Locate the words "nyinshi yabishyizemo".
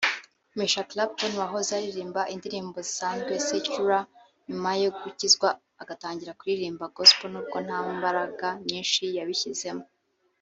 8.67-9.85